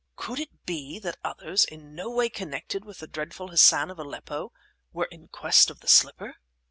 Could 0.15 0.39
it 0.39 0.65
be 0.65 0.97
that 0.97 1.19
others, 1.23 1.63
in 1.63 1.93
no 1.93 2.09
way 2.09 2.27
connected 2.27 2.83
with 2.85 2.97
the 2.97 3.07
dreadful 3.07 3.49
Hassan 3.49 3.91
of 3.91 3.99
Aleppo, 3.99 4.51
were 4.91 5.05
in 5.11 5.27
quest 5.27 5.69
of 5.69 5.81
the 5.81 5.87
slipper? 5.87 6.37